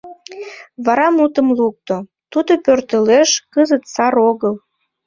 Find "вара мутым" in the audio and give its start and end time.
0.85-1.47